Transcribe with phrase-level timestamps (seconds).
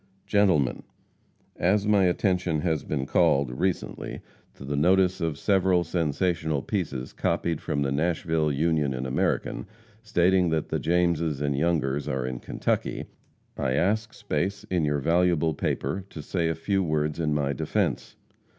[0.25, 0.81] GENTLEMEN:
[1.57, 4.21] As my attention has been called, recently,
[4.55, 9.67] to the notice of several sensational pieces copied from the Nashville Union and American,
[10.01, 13.05] stating that the Jameses and Youngers are in Kentucky,
[13.55, 18.15] I ask space in your valuable paper to say a few words in my defence.